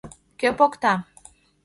—Кӧ 0.39 0.49
покта? 0.59 0.93